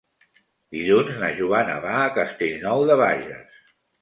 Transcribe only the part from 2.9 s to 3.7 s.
de Bages.